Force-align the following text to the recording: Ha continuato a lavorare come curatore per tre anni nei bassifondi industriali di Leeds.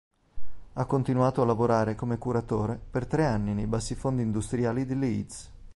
Ha 0.73 0.85
continuato 0.85 1.43
a 1.43 1.45
lavorare 1.45 1.93
come 1.93 2.17
curatore 2.17 2.73
per 2.75 3.05
tre 3.05 3.23
anni 3.27 3.53
nei 3.53 3.67
bassifondi 3.67 4.23
industriali 4.23 4.83
di 4.87 4.95
Leeds. 4.97 5.51